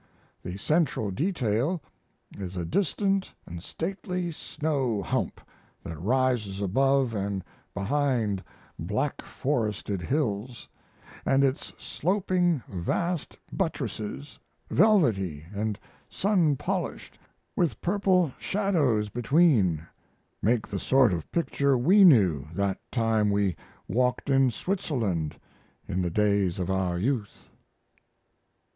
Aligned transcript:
The 0.41 0.57
central 0.57 1.11
detail 1.11 1.79
is 2.35 2.57
a 2.57 2.65
distant 2.65 3.31
& 3.47 3.59
stately 3.59 4.31
snow 4.31 5.03
hump 5.03 5.39
that 5.83 6.01
rises 6.01 6.59
above 6.59 7.15
& 7.57 7.73
behind 7.75 8.43
black 8.79 9.21
forested 9.21 10.01
hills, 10.01 10.67
& 10.99 11.25
its 11.27 11.71
sloping 11.77 12.63
vast 12.67 13.37
buttresses, 13.53 14.39
velvety 14.71 15.45
& 15.79 15.85
sun 16.09 16.55
polished, 16.55 17.19
with 17.55 17.79
purple 17.79 18.31
shadows 18.39 19.09
between, 19.09 19.85
make 20.41 20.67
the 20.67 20.79
sort 20.79 21.13
of 21.13 21.31
picture 21.31 21.77
we 21.77 22.03
knew 22.03 22.47
that 22.55 22.79
time 22.91 23.29
we 23.29 23.55
walked 23.87 24.31
in 24.31 24.49
Switzerland 24.49 25.39
in 25.87 26.01
the 26.01 26.09
days 26.09 26.57
of 26.57 26.71
our 26.71 26.97
youth. 26.97 27.49